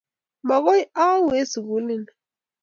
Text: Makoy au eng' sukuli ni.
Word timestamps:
Makoy 0.47 0.81
au 1.05 1.23
eng' 1.37 1.49
sukuli 1.51 1.95
ni. 2.01 2.09